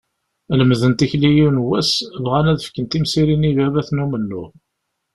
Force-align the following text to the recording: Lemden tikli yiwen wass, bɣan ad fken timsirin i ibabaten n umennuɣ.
Lemden 0.57 0.93
tikli 0.97 1.29
yiwen 1.35 1.63
wass, 1.67 1.91
bɣan 2.23 2.51
ad 2.51 2.59
fken 2.67 2.85
timsirin 2.85 3.47
i 3.49 3.51
ibabaten 3.51 3.99
n 4.01 4.03
umennuɣ. 4.05 4.49